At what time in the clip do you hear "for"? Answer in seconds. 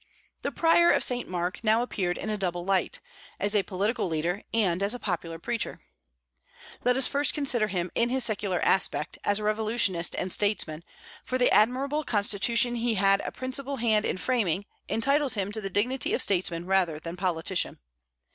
11.23-11.37